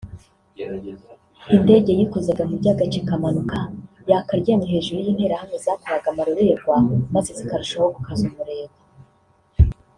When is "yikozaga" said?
1.99-2.43